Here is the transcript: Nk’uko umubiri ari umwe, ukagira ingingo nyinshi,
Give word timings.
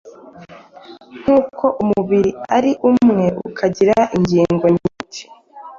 Nk’uko 1.19 1.65
umubiri 1.83 2.31
ari 2.57 2.71
umwe, 2.89 3.25
ukagira 3.47 3.97
ingingo 4.17 4.65
nyinshi, 4.77 5.21